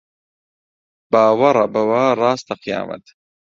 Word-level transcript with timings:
باوەڕە 1.11 1.65
بەوە 1.73 2.03
ڕاستە 2.19 2.55
قیامەت 2.63 3.03